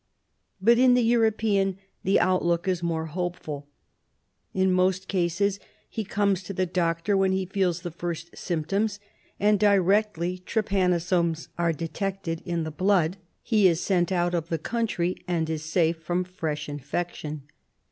[0.59, 3.67] But in the European the outlook is more hopeful.
[4.51, 8.99] In most cases he comes to the doctor when he feels the first symptoms,
[9.39, 15.17] and directly trypanosomes are detected in the blood he is sent out of the country
[15.27, 17.43] and is safe from fresh infection.